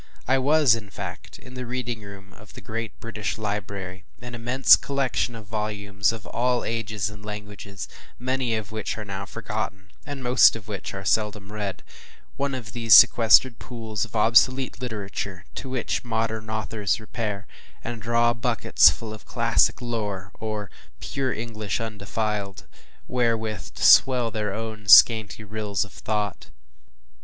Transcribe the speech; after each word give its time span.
I 0.27 0.39
was, 0.39 0.73
in 0.73 0.89
fact, 0.89 1.37
in 1.37 1.53
the 1.53 1.67
reading 1.67 2.01
room 2.01 2.33
of 2.33 2.53
the 2.53 2.59
great 2.61 2.99
British 2.99 3.37
Library, 3.37 4.03
an 4.19 4.33
immense 4.33 4.75
collection 4.75 5.35
of 5.35 5.45
volumes 5.45 6.11
of 6.11 6.25
all 6.25 6.63
ages 6.65 7.07
and 7.07 7.23
languages, 7.23 7.87
many 8.17 8.55
of 8.55 8.71
which 8.71 8.97
are 8.97 9.05
now 9.05 9.27
forgotten, 9.27 9.91
and 10.03 10.23
most 10.23 10.55
of 10.55 10.67
which 10.67 10.95
are 10.95 11.05
seldom 11.05 11.51
read: 11.53 11.83
one 12.35 12.55
of 12.55 12.71
these 12.71 12.95
sequestered 12.95 13.59
pools 13.59 14.03
of 14.03 14.15
obsolete 14.15 14.81
literature 14.81 15.45
to 15.53 15.69
which 15.69 16.03
modern 16.03 16.49
authors 16.49 16.99
repair, 16.99 17.45
and 17.83 18.01
draw 18.01 18.33
buckets 18.33 18.89
full 18.89 19.13
of 19.13 19.25
classic 19.25 19.83
lore, 19.83 20.31
or 20.39 20.71
“pure 20.99 21.31
English, 21.31 21.79
undefiled,” 21.79 22.65
wherewith 23.07 23.71
to 23.75 23.83
swell 23.83 24.31
their 24.31 24.51
own 24.51 24.87
scanty 24.87 25.43
rills 25.43 25.85
of 25.85 25.93
thought. 25.93 26.49